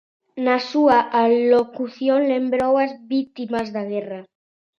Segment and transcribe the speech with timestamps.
[0.45, 4.21] Na súa alocución lembrou as vítimas da guerra.